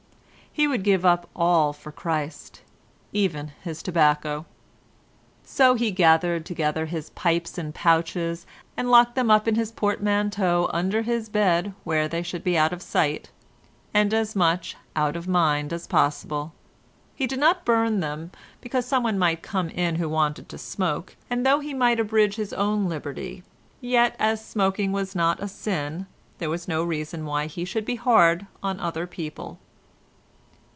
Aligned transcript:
He 0.53 0.67
would 0.67 0.83
give 0.83 1.05
up 1.05 1.29
all 1.33 1.71
for 1.71 1.93
Christ—even 1.93 3.53
his 3.63 3.81
tobacco. 3.81 4.45
So 5.45 5.75
he 5.75 5.91
gathered 5.91 6.45
together 6.45 6.87
his 6.87 7.09
pipes 7.11 7.57
and 7.57 7.73
pouches, 7.73 8.45
and 8.75 8.91
locked 8.91 9.15
them 9.15 9.31
up 9.31 9.47
in 9.47 9.55
his 9.55 9.71
portmanteau 9.71 10.69
under 10.73 11.03
his 11.03 11.29
bed 11.29 11.73
where 11.85 12.09
they 12.09 12.21
should 12.21 12.43
be 12.43 12.57
out 12.57 12.73
of 12.73 12.81
sight, 12.81 13.31
and 13.93 14.13
as 14.13 14.35
much 14.35 14.75
out 14.93 15.15
of 15.15 15.25
mind 15.25 15.71
as 15.71 15.87
possible. 15.87 16.51
He 17.15 17.27
did 17.27 17.39
not 17.39 17.63
burn 17.63 18.01
them, 18.01 18.33
because 18.59 18.85
someone 18.85 19.17
might 19.17 19.41
come 19.41 19.69
in 19.69 19.95
who 19.95 20.09
wanted 20.09 20.49
to 20.49 20.57
smoke, 20.57 21.15
and 21.29 21.45
though 21.45 21.61
he 21.61 21.73
might 21.73 21.97
abridge 21.97 22.35
his 22.35 22.51
own 22.51 22.89
liberty, 22.89 23.41
yet, 23.79 24.17
as 24.19 24.45
smoking 24.45 24.91
was 24.91 25.15
not 25.15 25.41
a 25.41 25.47
sin, 25.47 26.07
there 26.39 26.49
was 26.49 26.67
no 26.67 26.83
reason 26.83 27.25
why 27.25 27.45
he 27.45 27.63
should 27.63 27.85
be 27.85 27.95
hard 27.95 28.47
on 28.61 28.81
other 28.81 29.07
people. 29.07 29.57